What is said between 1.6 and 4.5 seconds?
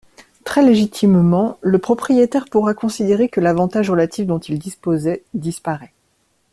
le propriétaire pourra considérer que l’avantage relatif dont